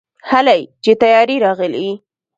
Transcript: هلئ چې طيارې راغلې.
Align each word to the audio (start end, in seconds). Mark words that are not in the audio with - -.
هلئ 0.29 0.61
چې 0.83 0.91
طيارې 1.01 1.35
راغلې. 1.45 1.89